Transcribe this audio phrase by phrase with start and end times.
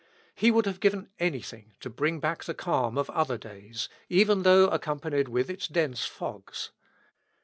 [0.33, 4.67] He would have given anything to bring back the calm of other days, even though
[4.69, 6.71] accompanied with its dense fogs.